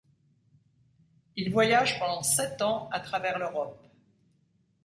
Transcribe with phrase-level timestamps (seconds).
[1.35, 3.85] Il voyage pendant sept ans à travers l'Europe.